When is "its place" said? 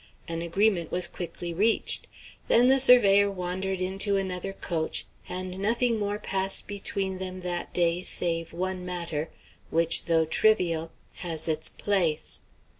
11.47-12.41